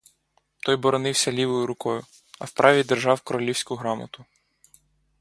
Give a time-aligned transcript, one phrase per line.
[0.63, 2.03] Той боронився лівою рукою,
[2.39, 4.25] а в правій держав королівську грамоту.